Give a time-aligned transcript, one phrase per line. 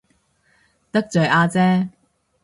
[0.91, 1.89] 得罪阿姐